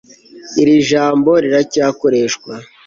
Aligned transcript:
Iri 0.61 0.75
jambo 0.89 1.31
riracyakoreshwa 1.43 2.51